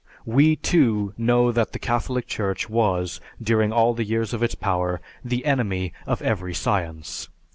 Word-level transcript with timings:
We, 0.25 0.55
too, 0.55 1.13
know 1.15 1.51
that 1.51 1.73
the 1.73 1.77
Catholic 1.77 2.25
Church 2.25 2.67
was, 2.67 3.21
during 3.39 3.71
all 3.71 3.93
the 3.93 4.03
years 4.03 4.33
of 4.33 4.41
its 4.41 4.55
power, 4.55 4.99
the 5.23 5.45
enemy 5.45 5.93
of 6.07 6.23
every 6.23 6.55
science. 6.55 7.29